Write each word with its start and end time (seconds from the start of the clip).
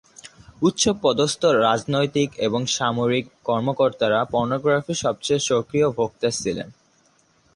উচ্চ 0.61 0.83
পদস্থ 1.03 1.41
রাজনৈতিক 1.65 2.29
এবং 2.39 2.61
সামরিক 2.67 3.25
কর্মকর্তারা 3.43 4.19
পর্নোগ্রাফির 4.25 5.01
সবচেয়ে 5.03 5.45
সক্রিয় 5.49 5.87
ভোক্তা 5.89 6.29
ছিলেন। 6.39 6.67